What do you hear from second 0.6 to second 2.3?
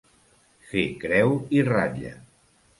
Fer creu i ratlla.